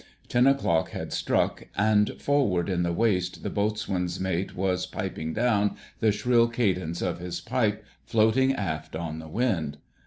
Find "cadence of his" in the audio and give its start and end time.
6.47-7.39